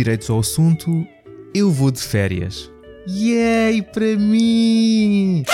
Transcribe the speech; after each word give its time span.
Vamos 0.00 0.04
direito 0.04 0.32
ao 0.32 0.40
assunto. 0.40 1.06
Eu 1.54 1.70
vou 1.70 1.90
de 1.90 2.00
férias. 2.00 2.70
Yay 3.06 3.82
para 3.82 4.16
mim! 4.16 5.44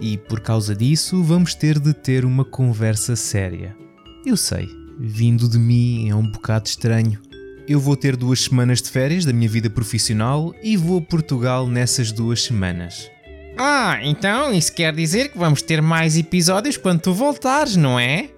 E 0.00 0.16
por 0.16 0.40
causa 0.40 0.74
disso, 0.74 1.22
vamos 1.22 1.54
ter 1.54 1.78
de 1.78 1.92
ter 1.92 2.24
uma 2.24 2.46
conversa 2.46 3.14
séria. 3.14 3.76
Eu 4.24 4.38
sei, 4.38 4.66
vindo 4.98 5.46
de 5.46 5.58
mim 5.58 6.08
é 6.08 6.14
um 6.14 6.30
bocado 6.30 6.66
estranho. 6.66 7.20
Eu 7.68 7.78
vou 7.78 7.94
ter 7.94 8.16
duas 8.16 8.40
semanas 8.40 8.80
de 8.80 8.88
férias 8.88 9.26
da 9.26 9.34
minha 9.34 9.50
vida 9.50 9.68
profissional 9.68 10.54
e 10.62 10.74
vou 10.74 10.98
a 10.98 11.02
Portugal 11.02 11.68
nessas 11.68 12.10
duas 12.10 12.42
semanas. 12.44 13.10
Ah, 13.58 13.98
então 14.02 14.50
isso 14.54 14.72
quer 14.72 14.94
dizer 14.94 15.30
que 15.30 15.38
vamos 15.38 15.60
ter 15.60 15.82
mais 15.82 16.16
episódios 16.16 16.78
quando 16.78 17.02
tu 17.02 17.12
voltares, 17.12 17.76
não 17.76 18.00
é? 18.00 18.30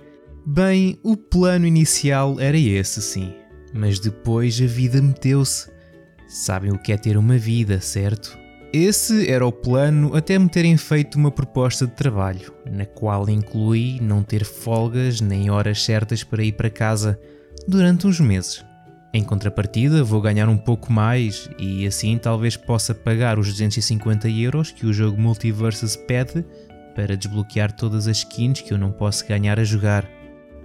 Bem, 0.44 0.98
o 1.04 1.16
plano 1.16 1.66
inicial 1.66 2.40
era 2.40 2.58
esse, 2.58 3.00
sim. 3.00 3.39
Mas 3.72 3.98
depois 3.98 4.60
a 4.60 4.66
vida 4.66 5.00
meteu-se. 5.00 5.70
Sabem 6.28 6.72
o 6.72 6.78
que 6.78 6.92
é 6.92 6.96
ter 6.96 7.16
uma 7.16 7.36
vida, 7.36 7.80
certo? 7.80 8.38
Esse 8.72 9.28
era 9.28 9.44
o 9.44 9.50
plano 9.50 10.14
até 10.14 10.38
me 10.38 10.48
terem 10.48 10.76
feito 10.76 11.16
uma 11.16 11.30
proposta 11.32 11.86
de 11.86 11.92
trabalho, 11.92 12.52
na 12.70 12.86
qual 12.86 13.28
inclui 13.28 13.98
não 14.00 14.22
ter 14.22 14.44
folgas 14.44 15.20
nem 15.20 15.50
horas 15.50 15.82
certas 15.82 16.22
para 16.22 16.44
ir 16.44 16.52
para 16.52 16.70
casa 16.70 17.18
durante 17.66 18.06
uns 18.06 18.20
meses. 18.20 18.64
Em 19.12 19.24
contrapartida, 19.24 20.04
vou 20.04 20.20
ganhar 20.20 20.48
um 20.48 20.56
pouco 20.56 20.92
mais 20.92 21.50
e 21.58 21.84
assim 21.84 22.16
talvez 22.16 22.56
possa 22.56 22.94
pagar 22.94 23.40
os 23.40 23.48
250 23.48 24.28
euros 24.28 24.70
que 24.70 24.86
o 24.86 24.92
jogo 24.92 25.20
Multiverses 25.20 25.96
pede 25.96 26.44
para 26.94 27.16
desbloquear 27.16 27.72
todas 27.72 28.06
as 28.06 28.18
skins 28.18 28.60
que 28.60 28.72
eu 28.72 28.78
não 28.78 28.92
posso 28.92 29.26
ganhar 29.26 29.58
a 29.58 29.64
jogar. 29.64 30.08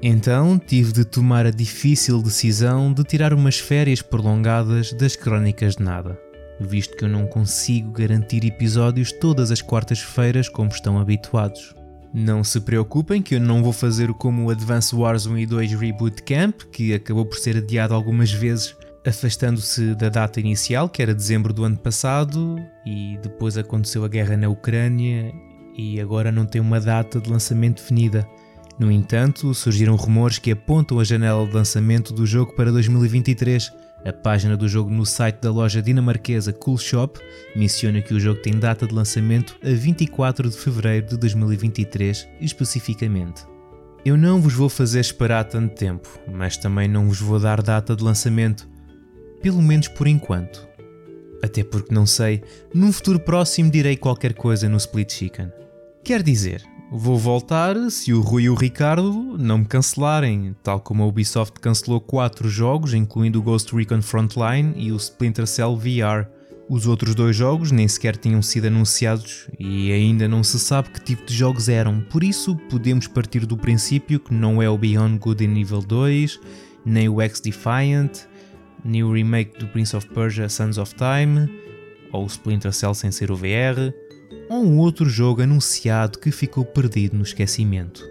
Então 0.01 0.59
tive 0.59 0.91
de 0.91 1.05
tomar 1.05 1.45
a 1.45 1.51
difícil 1.51 2.21
decisão 2.21 2.93
de 2.93 3.03
tirar 3.03 3.33
umas 3.33 3.57
férias 3.57 4.01
prolongadas 4.01 4.93
das 4.93 5.15
Crónicas 5.15 5.75
de 5.75 5.83
Nada, 5.83 6.19
visto 6.59 6.95
que 6.95 7.05
eu 7.05 7.09
não 7.09 7.25
consigo 7.25 7.91
garantir 7.91 8.45
episódios 8.45 9.11
todas 9.11 9.51
as 9.51 9.61
quartas-feiras 9.61 10.49
como 10.49 10.69
estão 10.69 10.99
habituados. 10.99 11.73
Não 12.13 12.45
se 12.45 12.61
preocupem 12.61 13.21
que 13.21 13.35
eu 13.35 13.41
não 13.41 13.61
vou 13.61 13.73
fazer 13.73 14.13
como 14.13 14.45
o 14.45 14.49
Advance 14.49 14.95
Wars 14.95 15.25
1 15.25 15.37
e 15.37 15.45
2 15.45 15.73
Reboot 15.73 16.23
Camp, 16.23 16.61
que 16.71 16.93
acabou 16.93 17.25
por 17.25 17.37
ser 17.37 17.57
adiado 17.57 17.93
algumas 17.93 18.31
vezes, 18.31 18.73
afastando-se 19.05 19.93
da 19.95 20.07
data 20.07 20.39
inicial, 20.39 20.87
que 20.87 21.01
era 21.01 21.13
dezembro 21.13 21.51
do 21.51 21.65
ano 21.65 21.77
passado, 21.77 22.57
e 22.85 23.19
depois 23.21 23.57
aconteceu 23.57 24.05
a 24.05 24.07
guerra 24.07 24.37
na 24.37 24.47
Ucrânia 24.47 25.33
e 25.77 25.99
agora 25.99 26.31
não 26.31 26.45
tem 26.45 26.61
uma 26.61 26.79
data 26.79 27.19
de 27.19 27.29
lançamento 27.29 27.81
definida. 27.81 28.25
No 28.77 28.91
entanto, 28.91 29.53
surgiram 29.53 29.95
rumores 29.95 30.37
que 30.37 30.51
apontam 30.51 30.99
a 30.99 31.03
janela 31.03 31.45
de 31.47 31.53
lançamento 31.53 32.13
do 32.13 32.25
jogo 32.25 32.53
para 32.53 32.71
2023 32.71 33.71
a 34.05 34.13
página 34.13 34.55
do 34.55 34.67
jogo 34.67 34.91
no 34.91 35.03
site 35.03 35.41
da 35.41 35.49
loja 35.49 35.81
dinamarquesa 35.81 36.53
Cool 36.53 36.77
Shop 36.77 37.19
menciona 37.55 38.03
que 38.03 38.13
o 38.13 38.19
jogo 38.19 38.39
tem 38.39 38.53
data 38.53 38.85
de 38.85 38.93
lançamento 38.93 39.57
a 39.63 39.69
24 39.69 40.47
de 40.47 40.55
fevereiro 40.55 41.07
de 41.07 41.17
2023, 41.17 42.27
especificamente. 42.39 43.43
Eu 44.05 44.15
não 44.15 44.39
vos 44.39 44.53
vou 44.53 44.69
fazer 44.69 44.99
esperar 44.99 45.45
tanto 45.45 45.73
tempo, 45.73 46.07
mas 46.31 46.55
também 46.55 46.87
não 46.87 47.07
vos 47.07 47.19
vou 47.19 47.39
dar 47.39 47.63
data 47.63 47.95
de 47.95 48.03
lançamento, 48.03 48.69
pelo 49.41 49.59
menos 49.59 49.87
por 49.87 50.05
enquanto. 50.05 50.67
Até 51.43 51.63
porque 51.63 51.91
não 51.91 52.05
sei, 52.05 52.43
num 52.71 52.93
futuro 52.93 53.19
próximo 53.19 53.71
direi 53.71 53.97
qualquer 53.97 54.35
coisa 54.35 54.69
no 54.69 54.77
Split 54.77 55.11
Chicken. 55.11 55.51
Quer 56.03 56.21
dizer, 56.21 56.63
Vou 56.91 57.17
voltar 57.17 57.75
se 57.89 58.13
o 58.13 58.21
Rui 58.21 58.43
e 58.43 58.49
o 58.49 58.55
Ricardo 58.55 59.35
não 59.37 59.57
me 59.57 59.65
cancelarem, 59.65 60.55
tal 60.63 60.79
como 60.79 61.03
a 61.03 61.07
Ubisoft 61.07 61.59
cancelou 61.59 61.99
4 61.99 62.47
jogos, 62.47 62.93
incluindo 62.93 63.39
o 63.39 63.41
Ghost 63.41 63.75
Recon 63.75 64.01
Frontline 64.01 64.73
e 64.77 64.91
o 64.91 64.95
Splinter 64.95 65.47
Cell 65.47 65.75
VR. 65.75 66.29
Os 66.69 66.87
outros 66.87 67.13
dois 67.13 67.35
jogos 67.35 67.71
nem 67.71 67.87
sequer 67.87 68.15
tinham 68.15 68.41
sido 68.41 68.67
anunciados 68.67 69.47
e 69.59 69.91
ainda 69.91 70.27
não 70.27 70.43
se 70.43 70.59
sabe 70.59 70.89
que 70.89 71.03
tipo 71.03 71.25
de 71.25 71.33
jogos 71.33 71.69
eram, 71.69 72.01
por 72.01 72.23
isso 72.23 72.55
podemos 72.69 73.07
partir 73.07 73.45
do 73.45 73.57
princípio 73.57 74.19
que 74.19 74.33
não 74.33 74.61
é 74.61 74.69
o 74.69 74.77
Beyond 74.77 75.19
Good 75.19 75.45
and 75.45 75.59
Evil 75.59 75.81
2, 75.81 76.39
nem 76.85 77.09
o 77.09 77.19
X-Defiant, 77.19 78.21
nem 78.83 79.03
o 79.03 79.11
remake 79.11 79.59
do 79.59 79.67
Prince 79.67 79.95
of 79.95 80.07
Persia 80.09 80.49
Sons 80.49 80.77
of 80.77 80.93
Time, 80.95 81.49
ou 82.11 82.23
o 82.23 82.27
Splinter 82.27 82.71
Cell 82.71 82.93
sem 82.93 83.11
ser 83.11 83.31
o 83.31 83.35
VR, 83.35 83.93
ou 84.49 84.63
um 84.63 84.77
outro 84.77 85.07
jogo 85.09 85.41
anunciado 85.41 86.19
que 86.19 86.31
ficou 86.31 86.63
perdido 86.63 87.17
no 87.17 87.23
esquecimento. 87.23 88.07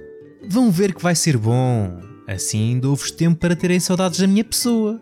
Vão 0.49 0.71
ver 0.71 0.95
que 0.95 1.03
vai 1.03 1.15
ser 1.15 1.37
bom, 1.37 2.01
assim 2.27 2.79
dou-vos 2.79 3.11
tempo 3.11 3.39
para 3.39 3.57
terem 3.57 3.81
saudades 3.81 4.21
da 4.21 4.27
minha 4.27 4.45
pessoa. 4.45 5.01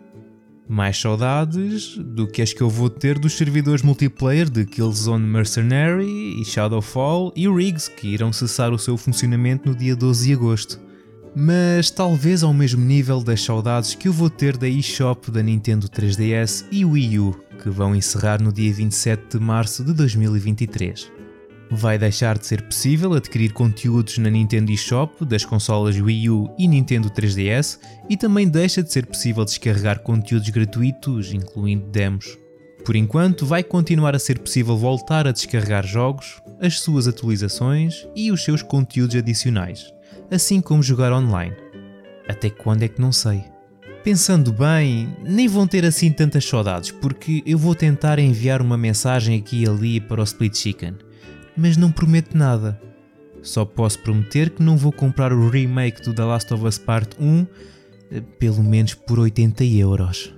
Mais 0.67 0.97
saudades 0.97 1.97
do 1.97 2.25
que 2.25 2.41
as 2.41 2.53
que 2.53 2.61
eu 2.61 2.69
vou 2.69 2.89
ter 2.89 3.19
dos 3.19 3.33
servidores 3.33 3.81
multiplayer 3.83 4.49
de 4.49 4.65
Killzone 4.65 5.25
Mercenary 5.25 6.41
e 6.41 6.45
Shadowfall 6.45 7.33
e 7.35 7.47
Riggs, 7.49 7.91
que 7.91 8.07
irão 8.07 8.31
cessar 8.31 8.71
o 8.71 8.79
seu 8.79 8.95
funcionamento 8.95 9.69
no 9.69 9.75
dia 9.75 9.95
12 9.95 10.27
de 10.27 10.33
agosto. 10.33 10.79
Mas 11.35 11.89
talvez 11.89 12.43
ao 12.43 12.53
mesmo 12.53 12.83
nível 12.83 13.21
das 13.21 13.41
saudades 13.41 13.93
que 13.95 14.07
eu 14.07 14.13
vou 14.13 14.29
ter 14.29 14.55
da 14.55 14.67
eShop 14.67 15.31
da 15.31 15.43
Nintendo 15.43 15.89
3DS 15.89 16.65
e 16.71 16.85
Wii 16.85 17.19
U, 17.19 17.42
que 17.61 17.69
vão 17.69 17.95
encerrar 17.95 18.41
no 18.41 18.51
dia 18.51 18.73
27 18.73 19.37
de 19.37 19.39
março 19.39 19.83
de 19.83 19.93
2023 19.93 21.23
vai 21.75 21.97
deixar 21.97 22.37
de 22.37 22.45
ser 22.45 22.61
possível 22.61 23.13
adquirir 23.13 23.51
conteúdos 23.51 24.17
na 24.17 24.29
Nintendo 24.29 24.71
eShop 24.71 25.25
das 25.25 25.43
consolas 25.43 25.99
Wii 25.99 26.29
U 26.29 26.53
e 26.57 26.67
Nintendo 26.67 27.09
3DS 27.09 27.79
e 28.09 28.15
também 28.15 28.47
deixa 28.47 28.83
de 28.83 28.91
ser 28.91 29.05
possível 29.05 29.43
descarregar 29.43 29.99
conteúdos 29.99 30.49
gratuitos, 30.49 31.33
incluindo 31.33 31.85
demos. 31.87 32.37
Por 32.85 32.95
enquanto, 32.95 33.45
vai 33.45 33.63
continuar 33.63 34.15
a 34.15 34.19
ser 34.19 34.39
possível 34.39 34.77
voltar 34.77 35.25
a 35.25 35.31
descarregar 35.31 35.85
jogos, 35.85 36.41
as 36.59 36.79
suas 36.79 37.07
atualizações 37.07 38.07
e 38.15 38.31
os 38.31 38.43
seus 38.43 38.61
conteúdos 38.61 39.15
adicionais, 39.15 39.93
assim 40.29 40.59
como 40.59 40.83
jogar 40.83 41.13
online. 41.13 41.55
Até 42.27 42.49
quando 42.49 42.83
é 42.83 42.87
que 42.87 43.01
não 43.01 43.11
sei. 43.11 43.52
Pensando 44.03 44.51
bem, 44.51 45.15
nem 45.23 45.47
vão 45.47 45.65
ter 45.65 45.85
assim 45.85 46.11
tantas 46.11 46.43
saudades, 46.45 46.91
porque 46.91 47.41
eu 47.45 47.57
vou 47.57 47.73
tentar 47.73 48.19
enviar 48.19 48.61
uma 48.61 48.77
mensagem 48.77 49.37
aqui 49.37 49.63
e 49.63 49.67
ali 49.67 50.01
para 50.01 50.19
o 50.19 50.23
Split 50.23 50.55
Chicken 50.55 50.95
mas 51.55 51.77
não 51.77 51.91
prometo 51.91 52.37
nada. 52.37 52.79
Só 53.41 53.65
posso 53.65 53.99
prometer 53.99 54.49
que 54.49 54.63
não 54.63 54.77
vou 54.77 54.91
comprar 54.91 55.33
o 55.33 55.49
remake 55.49 56.01
do 56.01 56.13
The 56.13 56.23
Last 56.23 56.53
of 56.53 56.65
Us 56.65 56.77
Part 56.77 57.15
1, 57.19 57.45
eh, 58.11 58.21
pelo 58.39 58.63
menos 58.63 58.93
por 58.93 59.19
80 59.19 59.63
euros. 59.65 60.33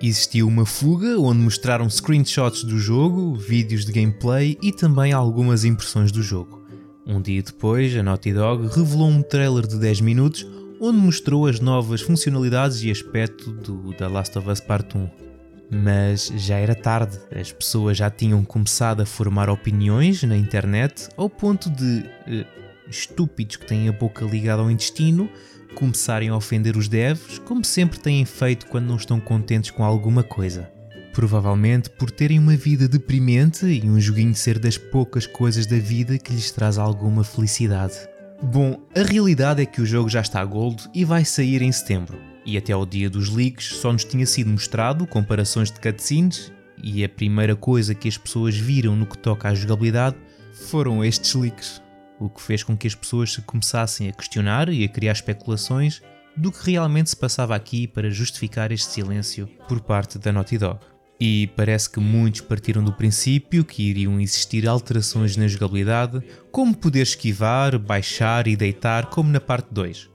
Existiu 0.00 0.46
uma 0.46 0.66
fuga 0.66 1.18
onde 1.18 1.40
mostraram 1.40 1.88
screenshots 1.88 2.62
do 2.62 2.78
jogo, 2.78 3.34
vídeos 3.34 3.84
de 3.84 3.92
gameplay 3.92 4.56
e 4.62 4.70
também 4.70 5.12
algumas 5.12 5.64
impressões 5.64 6.12
do 6.12 6.22
jogo. 6.22 6.64
Um 7.06 7.20
dia 7.20 7.42
depois, 7.42 7.96
a 7.96 8.02
Naughty 8.02 8.32
Dog 8.32 8.68
revelou 8.68 9.08
um 9.08 9.22
trailer 9.22 9.66
de 9.66 9.78
10 9.78 10.00
minutos 10.00 10.46
onde 10.80 10.98
mostrou 10.98 11.46
as 11.46 11.60
novas 11.60 12.00
funcionalidades 12.00 12.82
e 12.82 12.90
aspecto 12.90 13.50
do 13.52 13.92
The 13.94 14.08
Last 14.08 14.38
of 14.38 14.50
Us 14.50 14.60
Part 14.60 14.96
1 14.96 15.26
mas 15.70 16.32
já 16.36 16.56
era 16.56 16.74
tarde, 16.74 17.18
as 17.34 17.50
pessoas 17.50 17.96
já 17.96 18.08
tinham 18.08 18.44
começado 18.44 19.00
a 19.00 19.06
formar 19.06 19.50
opiniões 19.50 20.22
na 20.22 20.36
internet 20.36 21.08
ao 21.16 21.28
ponto 21.28 21.68
de 21.70 22.04
uh, 22.28 22.46
estúpidos 22.88 23.56
que 23.56 23.66
têm 23.66 23.88
a 23.88 23.92
boca 23.92 24.24
ligada 24.24 24.62
ao 24.62 24.70
intestino 24.70 25.28
começarem 25.74 26.30
a 26.30 26.36
ofender 26.36 26.76
os 26.76 26.88
devs, 26.88 27.38
como 27.40 27.62
sempre 27.64 27.98
têm 27.98 28.24
feito 28.24 28.66
quando 28.66 28.86
não 28.86 28.96
estão 28.96 29.20
contentes 29.20 29.70
com 29.70 29.84
alguma 29.84 30.22
coisa. 30.22 30.70
Provavelmente 31.12 31.90
por 31.90 32.10
terem 32.10 32.38
uma 32.38 32.56
vida 32.56 32.88
deprimente 32.88 33.66
e 33.66 33.88
um 33.88 34.00
joguinho 34.00 34.34
ser 34.34 34.58
das 34.58 34.78
poucas 34.78 35.26
coisas 35.26 35.66
da 35.66 35.76
vida 35.76 36.18
que 36.18 36.32
lhes 36.32 36.50
traz 36.50 36.78
alguma 36.78 37.22
felicidade. 37.24 38.15
Bom, 38.42 38.78
a 38.94 39.02
realidade 39.02 39.62
é 39.62 39.66
que 39.66 39.80
o 39.80 39.86
jogo 39.86 40.08
já 40.08 40.20
está 40.20 40.44
gold 40.44 40.88
e 40.94 41.04
vai 41.04 41.24
sair 41.24 41.62
em 41.62 41.72
setembro 41.72 42.18
e 42.44 42.56
até 42.56 42.72
ao 42.72 42.84
dia 42.84 43.08
dos 43.08 43.30
leaks 43.30 43.76
só 43.76 43.92
nos 43.92 44.04
tinha 44.04 44.26
sido 44.26 44.50
mostrado 44.50 45.06
comparações 45.06 45.70
de 45.70 45.80
cutscenes 45.80 46.52
e 46.82 47.02
a 47.02 47.08
primeira 47.08 47.56
coisa 47.56 47.94
que 47.94 48.06
as 48.06 48.18
pessoas 48.18 48.54
viram 48.54 48.94
no 48.94 49.06
que 49.06 49.18
toca 49.18 49.48
à 49.48 49.54
jogabilidade 49.54 50.16
foram 50.52 51.02
estes 51.02 51.34
leaks, 51.34 51.82
o 52.20 52.28
que 52.28 52.42
fez 52.42 52.62
com 52.62 52.76
que 52.76 52.86
as 52.86 52.94
pessoas 52.94 53.32
se 53.32 53.40
começassem 53.40 54.08
a 54.08 54.12
questionar 54.12 54.68
e 54.68 54.84
a 54.84 54.88
criar 54.88 55.12
especulações 55.12 56.02
do 56.36 56.52
que 56.52 56.70
realmente 56.70 57.10
se 57.10 57.16
passava 57.16 57.56
aqui 57.56 57.86
para 57.88 58.10
justificar 58.10 58.70
este 58.70 58.92
silêncio 58.92 59.48
por 59.66 59.80
parte 59.80 60.18
da 60.18 60.30
Naughty 60.30 60.58
Dog. 60.58 60.95
E 61.18 61.46
parece 61.56 61.88
que 61.88 61.98
muitos 61.98 62.42
partiram 62.42 62.84
do 62.84 62.92
princípio 62.92 63.64
que 63.64 63.82
iriam 63.82 64.20
existir 64.20 64.68
alterações 64.68 65.36
na 65.36 65.48
jogabilidade, 65.48 66.22
como 66.52 66.76
poder 66.76 67.02
esquivar, 67.02 67.78
baixar 67.78 68.46
e 68.46 68.54
deitar, 68.54 69.06
como 69.06 69.30
na 69.30 69.40
parte 69.40 69.68
2. 69.72 70.10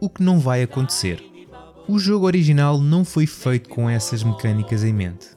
O 0.00 0.10
que 0.10 0.22
não 0.22 0.40
vai 0.40 0.62
acontecer. 0.62 1.22
O 1.86 1.98
jogo 1.98 2.26
original 2.26 2.80
não 2.80 3.04
foi 3.04 3.26
feito 3.26 3.68
com 3.68 3.88
essas 3.88 4.22
mecânicas 4.22 4.84
em 4.84 4.92
mente, 4.92 5.28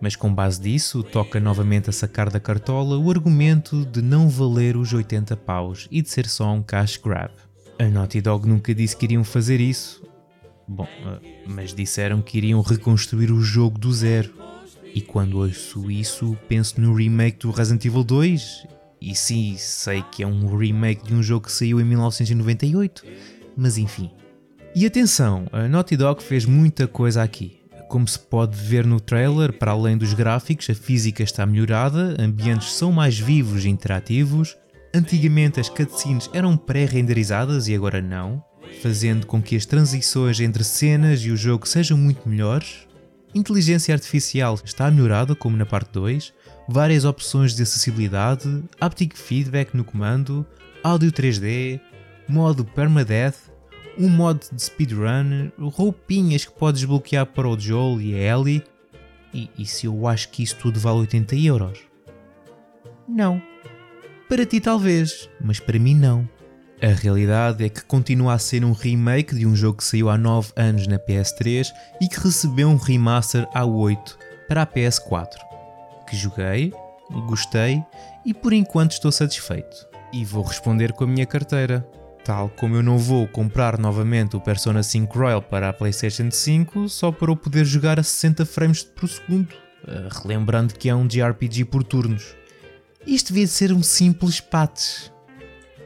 mas 0.00 0.16
com 0.16 0.32
base 0.32 0.60
disso 0.60 1.02
toca 1.02 1.38
novamente 1.38 1.90
a 1.90 1.92
sacar 1.92 2.30
da 2.30 2.40
cartola 2.40 2.98
o 2.98 3.10
argumento 3.10 3.84
de 3.84 4.00
não 4.00 4.28
valer 4.28 4.76
os 4.76 4.92
80 4.92 5.36
paus 5.36 5.88
e 5.90 6.00
de 6.00 6.08
ser 6.08 6.26
só 6.26 6.50
um 6.52 6.62
cash 6.62 6.96
grab. 6.96 7.32
A 7.78 7.84
Naughty 7.84 8.20
Dog 8.20 8.48
nunca 8.48 8.74
disse 8.74 8.96
que 8.96 9.06
iriam 9.06 9.24
fazer 9.24 9.60
isso. 9.60 10.02
Bom, 10.66 10.86
eh, 10.86 11.44
mas 11.46 11.74
disseram 11.74 12.22
que 12.22 12.38
iriam 12.38 12.60
reconstruir 12.60 13.30
o 13.30 13.40
jogo 13.40 13.78
do 13.78 13.92
zero. 13.92 14.32
E 14.94 15.00
quando 15.00 15.38
ouço 15.38 15.90
isso, 15.90 16.36
penso 16.48 16.80
no 16.80 16.94
remake 16.94 17.38
do 17.38 17.50
Resident 17.50 17.84
Evil 17.84 18.04
2. 18.04 18.66
E 19.00 19.14
sim, 19.14 19.54
sei 19.56 20.02
que 20.12 20.22
é 20.22 20.26
um 20.26 20.56
remake 20.56 21.06
de 21.06 21.14
um 21.14 21.22
jogo 21.22 21.46
que 21.46 21.52
saiu 21.52 21.80
em 21.80 21.84
1998, 21.84 23.04
mas 23.56 23.78
enfim. 23.78 24.10
E 24.74 24.84
atenção, 24.84 25.46
a 25.52 25.66
Naughty 25.66 25.96
Dog 25.96 26.22
fez 26.22 26.44
muita 26.44 26.86
coisa 26.86 27.22
aqui. 27.22 27.60
Como 27.88 28.06
se 28.06 28.18
pode 28.18 28.56
ver 28.56 28.86
no 28.86 29.00
trailer, 29.00 29.52
para 29.52 29.72
além 29.72 29.96
dos 29.96 30.14
gráficos, 30.14 30.70
a 30.70 30.74
física 30.74 31.22
está 31.22 31.44
melhorada, 31.44 32.14
ambientes 32.20 32.72
são 32.72 32.92
mais 32.92 33.18
vivos 33.18 33.64
e 33.64 33.68
interativos. 33.68 34.56
Antigamente 34.94 35.58
as 35.58 35.68
cutscenes 35.68 36.30
eram 36.32 36.56
pré-renderizadas 36.56 37.68
e 37.68 37.74
agora 37.74 38.00
não, 38.00 38.44
fazendo 38.82 39.26
com 39.26 39.42
que 39.42 39.56
as 39.56 39.66
transições 39.66 40.40
entre 40.40 40.62
cenas 40.62 41.20
e 41.22 41.30
o 41.30 41.36
jogo 41.36 41.66
sejam 41.66 41.96
muito 41.96 42.28
melhores. 42.28 42.86
Inteligência 43.34 43.94
artificial 43.94 44.58
está 44.64 44.90
melhorada, 44.90 45.36
como 45.36 45.56
na 45.56 45.64
parte 45.64 45.92
2, 45.92 46.32
várias 46.68 47.04
opções 47.04 47.54
de 47.54 47.62
acessibilidade, 47.62 48.62
haptic 48.80 49.16
feedback 49.16 49.74
no 49.76 49.84
comando, 49.84 50.44
áudio 50.82 51.12
3D, 51.12 51.80
modo 52.28 52.64
permadeath, 52.64 53.36
um 53.96 54.08
modo 54.08 54.40
de 54.52 54.62
speedrun, 54.62 55.50
roupinhas 55.58 56.44
que 56.44 56.52
podes 56.52 56.80
desbloquear 56.80 57.26
para 57.26 57.48
o 57.48 57.58
Joel 57.58 58.00
e 58.00 58.14
a 58.14 58.36
Ellie. 58.36 58.64
E, 59.32 59.48
e 59.56 59.64
se 59.64 59.86
eu 59.86 60.08
acho 60.08 60.30
que 60.30 60.42
isso 60.42 60.56
tudo 60.56 60.80
vale 60.80 60.98
80 61.00 61.36
euros? 61.36 61.78
Não. 63.06 63.40
Para 64.28 64.46
ti 64.46 64.60
talvez, 64.60 65.28
mas 65.40 65.60
para 65.60 65.78
mim 65.78 65.94
não. 65.94 66.28
A 66.82 66.94
realidade 66.94 67.62
é 67.62 67.68
que 67.68 67.84
continua 67.84 68.32
a 68.32 68.38
ser 68.38 68.64
um 68.64 68.72
remake 68.72 69.34
de 69.34 69.46
um 69.46 69.54
jogo 69.54 69.76
que 69.76 69.84
saiu 69.84 70.08
há 70.08 70.16
9 70.16 70.52
anos 70.56 70.86
na 70.86 70.98
PS3 70.98 71.70
e 72.00 72.08
que 72.08 72.18
recebeu 72.18 72.70
um 72.70 72.76
remaster 72.76 73.46
há 73.52 73.66
8 73.66 74.18
para 74.48 74.62
a 74.62 74.66
PS4. 74.66 75.36
Que 76.08 76.16
joguei, 76.16 76.72
gostei 77.26 77.84
e 78.24 78.32
por 78.32 78.54
enquanto 78.54 78.92
estou 78.92 79.12
satisfeito. 79.12 79.86
E 80.10 80.24
vou 80.24 80.42
responder 80.42 80.94
com 80.94 81.04
a 81.04 81.06
minha 81.06 81.26
carteira. 81.26 81.86
Tal 82.24 82.48
como 82.48 82.76
eu 82.76 82.82
não 82.82 82.96
vou 82.96 83.28
comprar 83.28 83.76
novamente 83.76 84.34
o 84.34 84.40
Persona 84.40 84.82
5 84.82 85.18
Royal 85.18 85.42
para 85.42 85.68
a 85.68 85.74
PlayStation 85.74 86.30
5 86.30 86.88
só 86.88 87.12
para 87.12 87.30
eu 87.30 87.36
poder 87.36 87.66
jogar 87.66 88.00
a 88.00 88.02
60 88.02 88.46
frames 88.46 88.82
por 88.82 89.06
segundo, 89.06 89.54
eh, 89.86 90.08
relembrando 90.22 90.72
que 90.72 90.88
é 90.88 90.94
um 90.94 91.06
JRPG 91.06 91.66
por 91.66 91.84
turnos. 91.84 92.34
Isto 93.06 93.34
devia 93.34 93.46
ser 93.46 93.70
um 93.70 93.82
simples 93.82 94.40
patch 94.40 95.10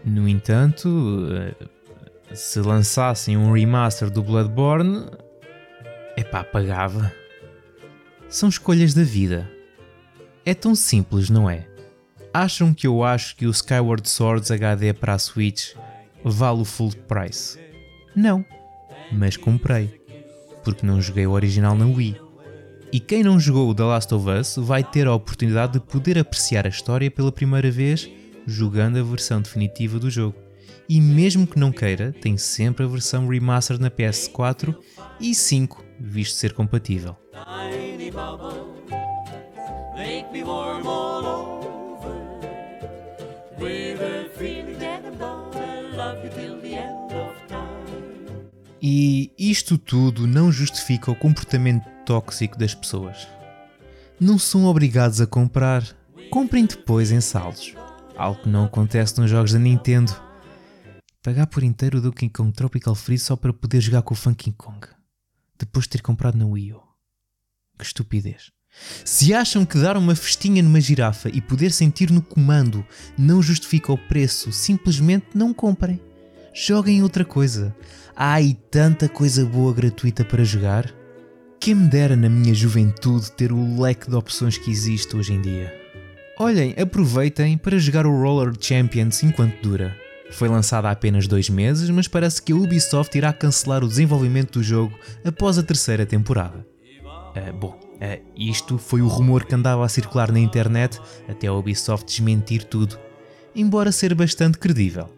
no 0.04 0.28
entanto, 0.28 1.28
eh, 1.32 2.34
se 2.34 2.60
lançassem 2.60 3.36
um 3.36 3.52
remaster 3.52 4.10
do 4.10 4.22
Bloodborne, 4.22 5.06
epá, 6.16 6.44
pagava. 6.44 7.12
São 8.28 8.48
escolhas 8.48 8.92
da 8.92 9.02
vida. 9.02 9.50
É 10.44 10.52
tão 10.52 10.74
simples, 10.74 11.30
não 11.30 11.48
é? 11.48 11.66
Acham 12.32 12.74
que 12.74 12.86
eu 12.86 13.02
acho 13.02 13.36
que 13.36 13.46
o 13.46 13.50
Skyward 13.50 14.08
Swords 14.08 14.50
HD 14.50 14.92
para 14.92 15.14
a 15.14 15.18
Switch 15.18 15.74
vale 16.22 16.60
o 16.60 16.64
full 16.64 16.92
price? 17.08 17.58
Não, 18.14 18.44
mas 19.12 19.36
comprei, 19.36 20.00
porque 20.62 20.84
não 20.84 21.00
joguei 21.00 21.26
o 21.26 21.32
original 21.32 21.74
na 21.74 21.86
Wii. 21.86 22.20
E 22.92 23.00
quem 23.00 23.22
não 23.22 23.40
jogou 23.40 23.70
o 23.70 23.74
The 23.74 23.82
Last 23.84 24.14
of 24.14 24.28
Us 24.28 24.56
vai 24.58 24.84
ter 24.84 25.06
a 25.06 25.14
oportunidade 25.14 25.74
de 25.74 25.80
poder 25.80 26.18
apreciar 26.18 26.66
a 26.66 26.68
história 26.68 27.10
pela 27.10 27.32
primeira 27.32 27.70
vez 27.70 28.08
jogando 28.46 28.98
a 28.98 29.02
versão 29.02 29.40
definitiva 29.40 29.98
do 29.98 30.10
jogo. 30.10 30.36
E 30.88 31.00
mesmo 31.00 31.46
que 31.46 31.58
não 31.58 31.72
queira, 31.72 32.12
tem 32.12 32.36
sempre 32.36 32.84
a 32.84 32.88
versão 32.88 33.26
remastered 33.26 33.82
na 33.82 33.90
PS4 33.90 34.76
e 35.18 35.34
5, 35.34 35.82
visto 35.98 36.36
ser 36.36 36.52
compatível. 36.52 37.16
E 48.82 49.32
isto 49.38 49.78
tudo 49.78 50.26
não 50.26 50.52
justifica 50.52 51.10
o 51.10 51.16
comportamento 51.16 51.88
tóxico 52.04 52.58
das 52.58 52.74
pessoas. 52.74 53.26
Não 54.20 54.38
são 54.38 54.66
obrigados 54.66 55.22
a 55.22 55.26
comprar, 55.26 55.82
comprem 56.30 56.66
depois 56.66 57.10
em 57.10 57.20
saldos. 57.20 57.74
Algo 58.16 58.42
que 58.42 58.48
não 58.48 58.66
acontece 58.66 59.20
nos 59.20 59.28
jogos 59.28 59.52
da 59.52 59.58
Nintendo. 59.58 60.14
Pagar 61.22 61.46
por 61.48 61.64
inteiro 61.64 61.98
o 61.98 62.00
Donkey 62.00 62.28
Kong 62.28 62.52
Tropical 62.52 62.94
Freeze 62.94 63.24
só 63.24 63.34
para 63.34 63.52
poder 63.52 63.80
jogar 63.80 64.02
com 64.02 64.14
o 64.14 64.16
Funky 64.16 64.52
Kong. 64.52 64.86
Depois 65.58 65.84
de 65.84 65.90
ter 65.90 66.02
comprado 66.02 66.38
na 66.38 66.46
Wii 66.46 66.74
U. 66.74 66.82
Que 67.76 67.84
estupidez. 67.84 68.52
Se 69.04 69.34
acham 69.34 69.64
que 69.64 69.78
dar 69.78 69.96
uma 69.96 70.14
festinha 70.14 70.62
numa 70.62 70.80
girafa 70.80 71.28
e 71.28 71.40
poder 71.40 71.72
sentir 71.72 72.10
no 72.10 72.22
comando 72.22 72.84
não 73.18 73.42
justifica 73.42 73.92
o 73.92 73.98
preço, 73.98 74.52
simplesmente 74.52 75.26
não 75.34 75.52
comprem. 75.52 76.00
Joguem 76.52 77.02
outra 77.02 77.24
coisa. 77.24 77.74
Há 78.14 78.34
aí 78.34 78.54
tanta 78.54 79.08
coisa 79.08 79.44
boa 79.44 79.72
gratuita 79.72 80.24
para 80.24 80.44
jogar. 80.44 80.92
Quem 81.58 81.74
me 81.74 81.88
dera 81.88 82.14
na 82.14 82.28
minha 82.28 82.54
juventude 82.54 83.32
ter 83.32 83.50
o 83.50 83.80
leque 83.80 84.08
de 84.08 84.14
opções 84.14 84.56
que 84.56 84.70
existe 84.70 85.16
hoje 85.16 85.32
em 85.32 85.40
dia. 85.40 85.83
Olhem, 86.36 86.74
aproveitem 86.76 87.56
para 87.56 87.78
jogar 87.78 88.06
o 88.06 88.20
Roller 88.20 88.52
Champions 88.60 89.22
enquanto 89.22 89.62
dura. 89.62 89.96
Foi 90.32 90.48
lançado 90.48 90.86
há 90.86 90.90
apenas 90.90 91.28
dois 91.28 91.48
meses, 91.48 91.88
mas 91.90 92.08
parece 92.08 92.42
que 92.42 92.52
a 92.52 92.56
Ubisoft 92.56 93.16
irá 93.16 93.32
cancelar 93.32 93.84
o 93.84 93.88
desenvolvimento 93.88 94.54
do 94.54 94.62
jogo 94.62 94.98
após 95.24 95.58
a 95.58 95.62
terceira 95.62 96.04
temporada. 96.04 96.66
Uh, 97.36 97.52
bom, 97.52 97.78
uh, 97.78 98.22
isto 98.36 98.78
foi 98.78 99.00
o 99.00 99.06
rumor 99.06 99.44
que 99.44 99.54
andava 99.54 99.84
a 99.84 99.88
circular 99.88 100.32
na 100.32 100.40
internet 100.40 101.00
até 101.28 101.46
a 101.46 101.52
Ubisoft 101.52 102.06
desmentir 102.06 102.64
tudo, 102.64 102.98
embora 103.54 103.92
ser 103.92 104.12
bastante 104.12 104.58
credível. 104.58 105.08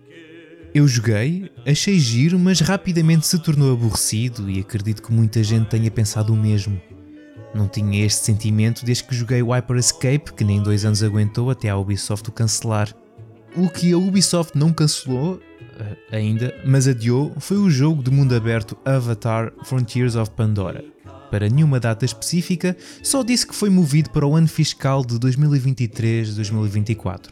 Eu 0.74 0.86
joguei, 0.86 1.50
achei 1.66 1.98
giro, 1.98 2.38
mas 2.38 2.60
rapidamente 2.60 3.26
se 3.26 3.38
tornou 3.38 3.72
aborrecido 3.72 4.50
e 4.50 4.60
acredito 4.60 5.02
que 5.02 5.10
muita 5.10 5.42
gente 5.42 5.70
tenha 5.70 5.90
pensado 5.90 6.34
o 6.34 6.36
mesmo. 6.36 6.78
Não 7.56 7.67
tinha 7.67 8.05
este 8.05 8.23
sentimento 8.23 8.85
desde 8.85 9.05
que 9.05 9.14
joguei 9.14 9.43
o 9.43 9.51
Hyper 9.51 9.79
Escape, 9.79 10.34
que 10.34 10.44
nem 10.44 10.63
dois 10.63 10.84
anos 10.84 11.03
aguentou 11.03 11.51
até 11.51 11.70
a 11.70 11.79
Ubisoft 11.79 12.29
o 12.29 12.32
cancelar. 12.32 12.94
O 13.56 13.70
que 13.70 13.94
a 13.94 13.96
Ubisoft 13.96 14.58
não 14.58 14.75
cancelou 14.75 15.41
eh, 15.81 15.96
ainda, 16.13 16.55
mas 16.67 16.86
adiou, 16.86 17.32
foi 17.39 17.56
o 17.56 17.70
jogo 17.70 18.03
de 18.03 18.10
mundo 18.10 18.34
aberto 18.34 18.77
Avatar 18.84 19.55
Frontiers 19.65 20.17
of 20.17 20.32
Pandora. 20.32 20.84
Para 21.31 21.48
nenhuma 21.48 21.81
data 21.81 22.05
específica, 22.05 22.77
só 23.03 23.22
disse 23.22 23.46
que 23.46 23.55
foi 23.55 23.70
movido 23.70 24.10
para 24.10 24.27
o 24.27 24.36
ano 24.36 24.48
fiscal 24.48 25.03
de 25.03 25.19
2023-2024, 25.19 27.31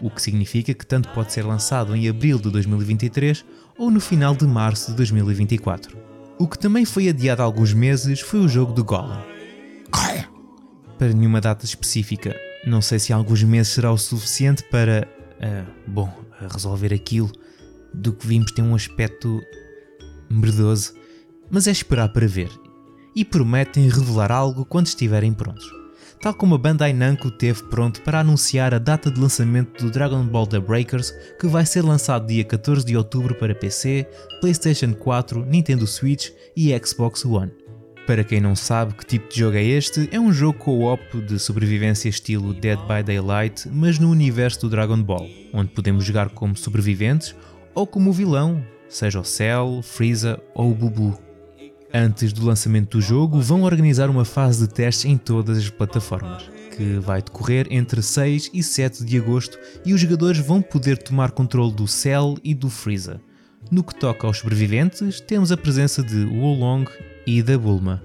o 0.00 0.08
que 0.08 0.22
significa 0.22 0.72
que 0.72 0.86
tanto 0.86 1.08
pode 1.08 1.32
ser 1.32 1.44
lançado 1.44 1.96
em 1.96 2.08
abril 2.08 2.38
de 2.38 2.48
2023 2.48 3.44
ou 3.76 3.90
no 3.90 3.98
final 3.98 4.36
de 4.36 4.46
março 4.46 4.92
de 4.92 4.98
2024. 4.98 5.98
O 6.38 6.46
que 6.46 6.60
também 6.60 6.84
foi 6.84 7.08
adiado 7.08 7.42
alguns 7.42 7.72
meses 7.72 8.20
foi 8.20 8.38
o 8.38 8.48
jogo 8.48 8.72
do 8.72 8.84
Golem 8.84 9.33
para 10.94 11.12
nenhuma 11.12 11.40
data 11.40 11.64
específica. 11.64 12.34
Não 12.66 12.80
sei 12.80 12.98
se 12.98 13.12
alguns 13.12 13.42
meses 13.42 13.72
será 13.72 13.92
o 13.92 13.98
suficiente 13.98 14.62
para, 14.70 15.06
uh, 15.36 15.90
bom, 15.90 16.12
resolver 16.40 16.92
aquilo. 16.92 17.30
Do 17.92 18.12
que 18.12 18.26
vimos 18.26 18.52
tem 18.52 18.64
um 18.64 18.74
aspecto 18.74 19.40
merdoso, 20.28 20.94
mas 21.50 21.66
é 21.66 21.70
esperar 21.70 22.08
para 22.08 22.26
ver. 22.26 22.50
E 23.14 23.24
prometem 23.24 23.88
revelar 23.88 24.32
algo 24.32 24.64
quando 24.64 24.86
estiverem 24.86 25.32
prontos. 25.32 25.64
Tal 26.20 26.34
como 26.34 26.54
a 26.54 26.58
Bandai 26.58 26.92
Namco 26.92 27.30
teve 27.30 27.62
pronto 27.64 28.00
para 28.00 28.20
anunciar 28.20 28.72
a 28.72 28.78
data 28.78 29.10
de 29.10 29.20
lançamento 29.20 29.84
do 29.84 29.90
Dragon 29.90 30.24
Ball 30.24 30.46
The 30.46 30.58
Breakers, 30.58 31.12
que 31.38 31.46
vai 31.46 31.66
ser 31.66 31.82
lançado 31.82 32.26
dia 32.26 32.42
14 32.42 32.84
de 32.84 32.96
outubro 32.96 33.34
para 33.34 33.54
PC, 33.54 34.08
PlayStation 34.40 34.94
4, 34.94 35.44
Nintendo 35.44 35.86
Switch 35.86 36.30
e 36.56 36.74
Xbox 36.78 37.24
One. 37.26 37.52
Para 38.06 38.22
quem 38.22 38.38
não 38.38 38.54
sabe 38.54 38.94
que 38.94 39.06
tipo 39.06 39.32
de 39.32 39.40
jogo 39.40 39.56
é 39.56 39.64
este, 39.64 40.10
é 40.12 40.20
um 40.20 40.30
jogo 40.30 40.58
co-op 40.58 41.22
de 41.22 41.38
sobrevivência 41.38 42.10
estilo 42.10 42.52
Dead 42.52 42.78
by 42.80 43.02
Daylight, 43.02 43.66
mas 43.70 43.98
no 43.98 44.10
universo 44.10 44.60
do 44.60 44.68
Dragon 44.68 45.02
Ball, 45.02 45.26
onde 45.54 45.70
podemos 45.70 46.04
jogar 46.04 46.28
como 46.28 46.54
sobreviventes 46.54 47.34
ou 47.74 47.86
como 47.86 48.12
vilão, 48.12 48.62
seja 48.90 49.18
o 49.18 49.24
Cell, 49.24 49.80
Frieza 49.82 50.38
ou 50.54 50.70
o 50.70 50.74
Bubu. 50.74 51.18
Antes 51.94 52.30
do 52.30 52.44
lançamento 52.44 52.98
do 52.98 53.00
jogo, 53.00 53.40
vão 53.40 53.62
organizar 53.62 54.10
uma 54.10 54.26
fase 54.26 54.66
de 54.66 54.74
testes 54.74 55.06
em 55.06 55.16
todas 55.16 55.56
as 55.56 55.70
plataformas, 55.70 56.50
que 56.76 56.98
vai 56.98 57.22
decorrer 57.22 57.68
entre 57.70 58.02
6 58.02 58.50
e 58.52 58.62
7 58.62 59.02
de 59.02 59.16
agosto 59.16 59.58
e 59.82 59.94
os 59.94 60.00
jogadores 60.00 60.40
vão 60.40 60.60
poder 60.60 60.98
tomar 60.98 61.30
controle 61.30 61.72
do 61.72 61.88
Cell 61.88 62.36
e 62.44 62.52
do 62.52 62.68
Frieza. 62.68 63.18
No 63.70 63.82
que 63.82 63.94
toca 63.94 64.26
aos 64.26 64.40
sobreviventes, 64.40 65.22
temos 65.22 65.50
a 65.50 65.56
presença 65.56 66.02
de 66.02 66.26
Wulong 66.26 66.84
e 67.26 67.42
da 67.42 67.58
Bulma. 67.58 68.02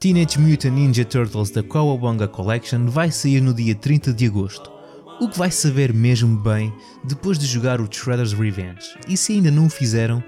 Teenage 0.00 0.40
Mutant 0.40 0.72
Ninja 0.72 1.04
Turtles 1.04 1.50
da 1.50 1.62
Cowabunga 1.62 2.26
Collection 2.26 2.86
vai 2.86 3.10
sair 3.12 3.42
no 3.42 3.52
dia 3.52 3.74
30 3.74 4.14
de 4.14 4.26
agosto. 4.26 4.72
O 5.20 5.28
que 5.28 5.38
vai 5.38 5.50
saber 5.50 5.92
mesmo 5.92 6.38
bem 6.38 6.72
depois 7.04 7.38
de 7.38 7.44
jogar 7.44 7.82
o 7.82 7.88
Shredder's 7.92 8.32
Revenge. 8.32 8.96
E 9.06 9.14
se 9.14 9.34
ainda 9.34 9.50
não 9.50 9.66
o 9.66 9.70
fizeram, 9.70 10.24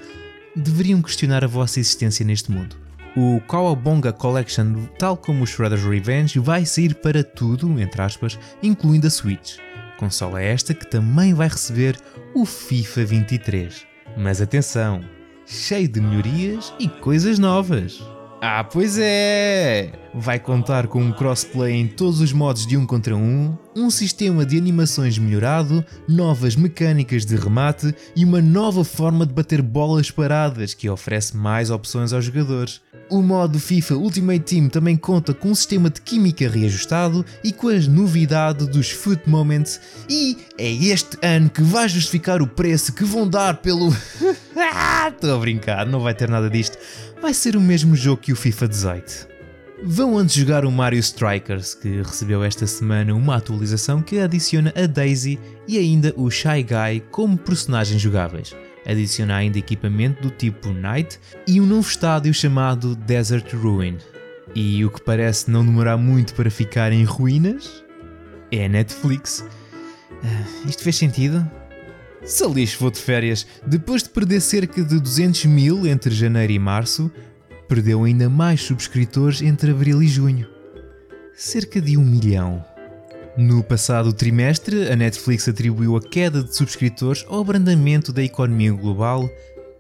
deveriam 0.54 1.00
questionar 1.00 1.42
a 1.42 1.48
vossa 1.48 1.80
existência 1.80 2.22
neste 2.22 2.52
mundo. 2.52 2.81
O 3.14 3.42
Cowabunga 3.46 4.10
Collection, 4.10 4.86
tal 4.98 5.18
como 5.18 5.44
o 5.44 5.46
Shredder's 5.46 5.84
Revenge, 5.84 6.38
vai 6.38 6.64
sair 6.64 6.94
para 6.94 7.22
tudo, 7.22 7.78
entre 7.78 8.00
aspas, 8.00 8.38
incluindo 8.62 9.06
a 9.06 9.10
Switch. 9.10 9.58
Consola 9.98 10.40
esta 10.40 10.72
que 10.72 10.86
também 10.86 11.34
vai 11.34 11.46
receber 11.46 11.98
o 12.34 12.46
FIFA 12.46 13.04
23. 13.04 13.86
Mas 14.16 14.40
atenção, 14.40 15.04
cheio 15.44 15.88
de 15.88 16.00
melhorias 16.00 16.72
e 16.78 16.88
coisas 16.88 17.38
novas. 17.38 18.02
Ah, 18.44 18.64
pois 18.64 18.98
é! 18.98 19.92
Vai 20.12 20.40
contar 20.40 20.88
com 20.88 21.00
um 21.00 21.12
crossplay 21.12 21.74
em 21.74 21.86
todos 21.86 22.20
os 22.20 22.32
modos 22.32 22.66
de 22.66 22.76
um 22.76 22.84
contra 22.84 23.14
um, 23.14 23.56
um 23.76 23.88
sistema 23.88 24.44
de 24.44 24.58
animações 24.58 25.16
melhorado, 25.16 25.84
novas 26.08 26.56
mecânicas 26.56 27.24
de 27.24 27.36
remate 27.36 27.94
e 28.16 28.24
uma 28.24 28.42
nova 28.42 28.82
forma 28.82 29.24
de 29.24 29.32
bater 29.32 29.62
bolas 29.62 30.10
paradas 30.10 30.74
que 30.74 30.90
oferece 30.90 31.36
mais 31.36 31.70
opções 31.70 32.12
aos 32.12 32.24
jogadores. 32.24 32.80
O 33.08 33.22
modo 33.22 33.60
FIFA 33.60 33.94
Ultimate 33.94 34.40
Team 34.40 34.68
também 34.68 34.96
conta 34.96 35.32
com 35.32 35.50
um 35.50 35.54
sistema 35.54 35.88
de 35.88 36.00
química 36.00 36.48
reajustado 36.48 37.24
e 37.44 37.52
com 37.52 37.68
as 37.68 37.86
novidades 37.86 38.66
dos 38.66 38.90
Foot 38.90 39.22
Moments. 39.24 39.80
E 40.10 40.36
é 40.58 40.68
este 40.68 41.16
ano 41.22 41.48
que 41.48 41.62
vai 41.62 41.88
justificar 41.88 42.42
o 42.42 42.46
preço 42.48 42.92
que 42.92 43.04
vão 43.04 43.28
dar 43.28 43.58
pelo. 43.58 43.88
Estou 45.08 45.36
a 45.36 45.38
brincar, 45.38 45.86
não 45.86 46.00
vai 46.00 46.14
ter 46.14 46.28
nada 46.28 46.50
disto 46.50 46.76
vai 47.22 47.32
ser 47.32 47.54
o 47.54 47.60
mesmo 47.60 47.94
jogo 47.94 48.20
que 48.20 48.32
o 48.32 48.36
FIFA 48.36 48.66
18. 48.66 49.28
Vão 49.84 50.18
antes 50.18 50.34
jogar 50.34 50.64
o 50.64 50.72
Mario 50.72 50.98
Strikers, 50.98 51.72
que 51.72 52.02
recebeu 52.02 52.42
esta 52.42 52.66
semana 52.66 53.14
uma 53.14 53.36
atualização 53.36 54.02
que 54.02 54.18
adiciona 54.18 54.74
a 54.76 54.86
Daisy 54.86 55.38
e 55.68 55.78
ainda 55.78 56.12
o 56.16 56.28
Shy 56.28 56.64
Guy 56.64 57.00
como 57.12 57.38
personagens 57.38 58.02
jogáveis. 58.02 58.56
Adiciona 58.84 59.36
ainda 59.36 59.56
equipamento 59.56 60.20
do 60.20 60.30
tipo 60.30 60.72
Night 60.72 61.20
e 61.46 61.60
um 61.60 61.66
novo 61.66 61.88
estádio 61.88 62.34
chamado 62.34 62.96
Desert 62.96 63.54
Ruin. 63.54 63.98
E 64.52 64.84
o 64.84 64.90
que 64.90 65.00
parece 65.00 65.48
não 65.48 65.64
demorar 65.64 65.96
muito 65.96 66.34
para 66.34 66.50
ficar 66.50 66.92
em 66.92 67.04
ruínas 67.04 67.84
é 68.50 68.68
Netflix. 68.68 69.46
Uh, 70.10 70.68
isto 70.68 70.82
fez 70.82 70.96
sentido? 70.96 71.48
Se 72.24 72.46
lixo 72.46 72.78
vou 72.78 72.90
de 72.90 72.98
férias, 72.98 73.44
depois 73.66 74.04
de 74.04 74.08
perder 74.08 74.40
cerca 74.40 74.84
de 74.84 75.00
200 75.00 75.44
mil 75.46 75.86
entre 75.86 76.14
janeiro 76.14 76.52
e 76.52 76.58
março, 76.58 77.10
perdeu 77.68 78.04
ainda 78.04 78.28
mais 78.28 78.62
subscritores 78.62 79.42
entre 79.42 79.72
abril 79.72 80.00
e 80.00 80.06
junho. 80.06 80.46
Cerca 81.34 81.80
de 81.80 81.96
um 81.96 82.04
milhão. 82.04 82.64
No 83.36 83.64
passado 83.64 84.12
trimestre, 84.12 84.88
a 84.88 84.94
Netflix 84.94 85.48
atribuiu 85.48 85.96
a 85.96 86.00
queda 86.00 86.44
de 86.44 86.54
subscritores 86.54 87.24
ao 87.28 87.40
abrandamento 87.40 88.12
da 88.12 88.22
economia 88.22 88.72
global, 88.72 89.28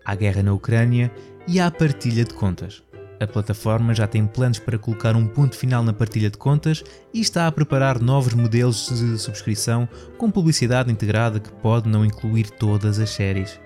à 0.04 0.14
guerra 0.16 0.42
na 0.42 0.52
Ucrânia 0.52 1.12
e 1.46 1.60
à 1.60 1.70
partilha 1.70 2.24
de 2.24 2.34
contas. 2.34 2.82
A 3.22 3.26
plataforma 3.26 3.94
já 3.94 4.04
tem 4.04 4.26
planos 4.26 4.58
para 4.58 4.76
colocar 4.76 5.14
um 5.14 5.28
ponto 5.28 5.56
final 5.56 5.84
na 5.84 5.92
partilha 5.92 6.28
de 6.28 6.36
contas 6.36 6.82
e 7.14 7.20
está 7.20 7.46
a 7.46 7.52
preparar 7.52 8.00
novos 8.00 8.34
modelos 8.34 8.88
de 8.88 9.16
subscrição 9.16 9.88
com 10.18 10.28
publicidade 10.28 10.90
integrada 10.90 11.38
que 11.38 11.52
pode 11.52 11.88
não 11.88 12.04
incluir 12.04 12.50
todas 12.50 12.98
as 12.98 13.10
séries. 13.10 13.60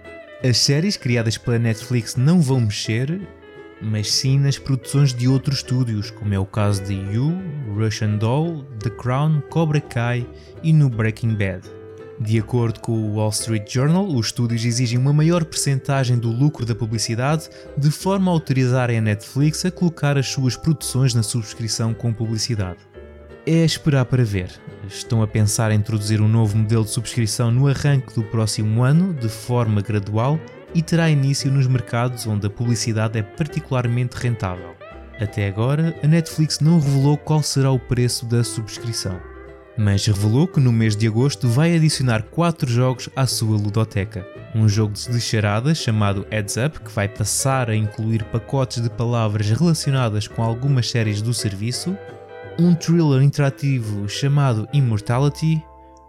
As 0.44 0.58
séries 0.58 0.98
criadas 0.98 1.38
pela 1.38 1.58
Netflix 1.58 2.16
não 2.16 2.38
vão 2.42 2.60
mexer, 2.60 3.26
mas 3.80 4.12
sim 4.12 4.38
nas 4.38 4.58
produções 4.58 5.14
de 5.14 5.26
outros 5.26 5.58
estúdios, 5.58 6.10
como 6.10 6.34
é 6.34 6.38
o 6.38 6.44
caso 6.44 6.84
de 6.84 6.92
You, 6.92 7.34
Russian 7.74 8.18
Doll, 8.18 8.62
The 8.82 8.90
Crown, 8.90 9.40
Cobra 9.48 9.80
Kai 9.80 10.26
e 10.62 10.70
no 10.70 10.90
Breaking 10.90 11.34
Bad. 11.34 11.66
De 12.18 12.38
acordo 12.38 12.80
com 12.80 12.92
o 12.92 13.14
Wall 13.16 13.28
Street 13.28 13.70
Journal, 13.70 14.06
os 14.06 14.26
estúdios 14.26 14.64
exigem 14.64 14.98
uma 14.98 15.12
maior 15.12 15.44
percentagem 15.44 16.18
do 16.18 16.30
lucro 16.30 16.64
da 16.64 16.74
publicidade, 16.74 17.50
de 17.76 17.90
forma 17.90 18.30
a 18.30 18.34
autorizarem 18.34 18.98
a 18.98 19.02
Netflix 19.02 19.66
a 19.66 19.70
colocar 19.70 20.16
as 20.16 20.26
suas 20.26 20.56
produções 20.56 21.12
na 21.12 21.22
subscrição 21.22 21.92
com 21.92 22.14
publicidade. 22.14 22.78
É 23.46 23.64
esperar 23.64 24.06
para 24.06 24.24
ver. 24.24 24.50
Estão 24.88 25.22
a 25.22 25.26
pensar 25.26 25.70
em 25.70 25.76
introduzir 25.76 26.20
um 26.22 26.28
novo 26.28 26.56
modelo 26.56 26.84
de 26.84 26.90
subscrição 26.90 27.50
no 27.50 27.68
arranque 27.68 28.14
do 28.14 28.24
próximo 28.24 28.82
ano, 28.82 29.12
de 29.12 29.28
forma 29.28 29.82
gradual, 29.82 30.40
e 30.74 30.82
terá 30.82 31.10
início 31.10 31.50
nos 31.50 31.66
mercados 31.66 32.26
onde 32.26 32.46
a 32.46 32.50
publicidade 32.50 33.18
é 33.18 33.22
particularmente 33.22 34.16
rentável. 34.16 34.74
Até 35.20 35.46
agora, 35.46 35.94
a 36.02 36.06
Netflix 36.06 36.60
não 36.60 36.80
revelou 36.80 37.16
qual 37.16 37.42
será 37.42 37.70
o 37.70 37.78
preço 37.78 38.24
da 38.26 38.42
subscrição 38.42 39.35
mas 39.78 40.06
revelou 40.06 40.48
que 40.48 40.60
no 40.60 40.72
mês 40.72 40.96
de 40.96 41.06
agosto 41.06 41.48
vai 41.48 41.74
adicionar 41.74 42.22
4 42.24 42.70
jogos 42.70 43.08
à 43.14 43.26
sua 43.26 43.56
ludoteca. 43.56 44.26
Um 44.54 44.68
jogo 44.68 44.94
de 44.94 45.20
charada 45.20 45.74
chamado 45.74 46.26
Heads 46.30 46.56
Up, 46.56 46.80
que 46.80 46.90
vai 46.90 47.08
passar 47.08 47.68
a 47.68 47.76
incluir 47.76 48.24
pacotes 48.24 48.82
de 48.82 48.88
palavras 48.88 49.50
relacionadas 49.50 50.26
com 50.26 50.42
algumas 50.42 50.90
séries 50.90 51.20
do 51.20 51.34
serviço, 51.34 51.96
um 52.58 52.74
thriller 52.74 53.22
interativo 53.22 54.08
chamado 54.08 54.66
Immortality, 54.72 55.62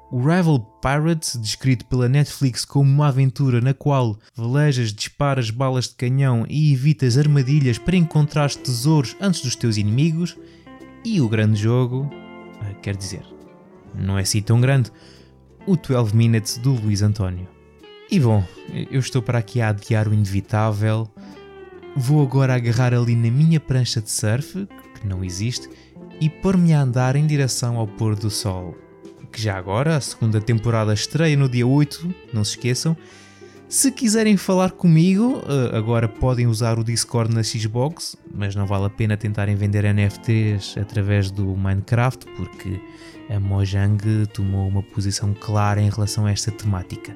o 0.09 0.19
Rival 0.19 0.59
Pirates, 0.81 1.35
descrito 1.35 1.85
pela 1.85 2.07
Netflix 2.07 2.63
como 2.63 2.89
uma 2.89 3.07
aventura 3.07 3.59
na 3.59 3.73
qual 3.73 4.17
velejas, 4.33 4.93
disparas 4.93 5.49
balas 5.49 5.89
de 5.89 5.95
canhão 5.95 6.45
e 6.47 6.71
evitas 6.71 7.17
armadilhas 7.17 7.77
para 7.77 7.97
encontrar 7.97 8.49
tesouros 8.49 9.17
antes 9.19 9.41
dos 9.41 9.55
teus 9.55 9.75
inimigos, 9.75 10.37
e 11.03 11.19
o 11.19 11.27
grande 11.27 11.61
jogo, 11.61 12.09
eh, 12.61 12.73
quer 12.81 12.95
dizer, 12.95 13.36
não 13.99 14.17
é 14.17 14.21
assim 14.21 14.41
tão 14.41 14.61
grande, 14.61 14.91
o 15.65 15.75
12 15.75 16.15
Minutes 16.15 16.57
do 16.57 16.73
Luís 16.73 17.01
António. 17.01 17.47
E 18.09 18.19
bom, 18.19 18.43
eu 18.89 18.99
estou 18.99 19.21
para 19.21 19.39
aqui 19.39 19.61
a 19.61 19.69
adiar 19.69 20.07
o 20.07 20.13
inevitável. 20.13 21.09
Vou 21.95 22.21
agora 22.21 22.55
agarrar 22.55 22.93
ali 22.93 23.15
na 23.15 23.29
minha 23.29 23.59
prancha 23.59 24.01
de 24.01 24.09
surf, 24.09 24.67
que 24.99 25.07
não 25.07 25.23
existe, 25.23 25.69
e 26.21 26.29
pôr-me 26.29 26.73
a 26.73 26.81
andar 26.81 27.15
em 27.15 27.27
direção 27.27 27.77
ao 27.77 27.87
pôr 27.87 28.15
do 28.15 28.29
sol. 28.29 28.77
Que 29.31 29.41
já 29.41 29.57
agora, 29.57 29.97
a 29.97 30.01
segunda 30.01 30.39
temporada 30.39 30.93
estreia 30.93 31.35
no 31.35 31.49
dia 31.49 31.67
8, 31.67 32.15
não 32.33 32.43
se 32.43 32.51
esqueçam. 32.51 32.95
Se 33.69 33.91
quiserem 33.91 34.37
falar 34.37 34.71
comigo, 34.71 35.43
eh, 35.45 35.75
agora 35.77 36.07
podem 36.07 36.47
usar 36.47 36.79
o 36.79 36.85
Discord 36.85 37.35
na 37.35 37.43
Xbox, 37.43 38.15
mas 38.33 38.55
não 38.55 38.65
vale 38.65 38.85
a 38.85 38.89
pena 38.89 39.17
tentarem 39.17 39.57
vender 39.57 39.83
NFTs 39.83 40.77
através 40.77 41.29
do 41.29 41.45
Minecraft, 41.47 42.27
porque 42.37 42.79
a 43.29 43.37
Mojang 43.41 44.25
tomou 44.27 44.69
uma 44.69 44.81
posição 44.81 45.33
clara 45.33 45.81
em 45.81 45.89
relação 45.89 46.25
a 46.25 46.31
esta 46.31 46.49
temática. 46.49 47.13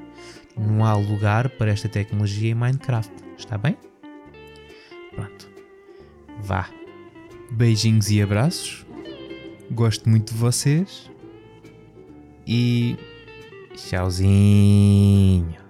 Não 0.57 0.83
há 0.83 0.93
lugar 0.93 1.49
para 1.51 1.71
esta 1.71 1.87
tecnologia 1.87 2.51
em 2.51 2.55
Minecraft, 2.55 3.13
está 3.37 3.57
bem? 3.57 3.77
Pronto. 5.15 5.49
Vá. 6.41 6.69
Beijinhos 7.49 8.11
e 8.11 8.21
abraços. 8.21 8.85
Gosto 9.71 10.09
muito 10.09 10.33
de 10.33 10.37
vocês. 10.37 11.09
E. 12.45 12.97
Tchauzinho. 13.73 15.60